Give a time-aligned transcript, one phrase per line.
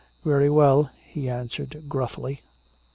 [0.23, 2.41] "Very well," he answered gruffly.